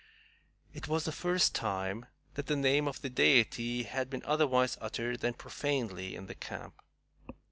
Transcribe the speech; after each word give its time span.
It 0.73 0.87
was 0.87 1.03
the 1.05 1.11
first 1.11 1.53
time 1.53 2.07
that 2.33 2.47
the 2.47 2.55
name 2.55 2.87
of 2.87 3.03
the 3.03 3.09
Deity 3.11 3.83
had 3.83 4.09
been 4.09 4.23
otherwise 4.25 4.75
uttered 4.81 5.19
than 5.19 5.35
profanely 5.35 6.15
in 6.15 6.25
the 6.25 6.33
camp. 6.33 6.73